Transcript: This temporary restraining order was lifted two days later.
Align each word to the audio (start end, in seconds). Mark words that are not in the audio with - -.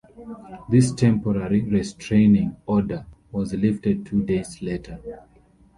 This 0.67 0.91
temporary 0.91 1.61
restraining 1.61 2.55
order 2.65 3.05
was 3.31 3.53
lifted 3.53 4.03
two 4.03 4.23
days 4.23 4.59
later. 4.59 4.99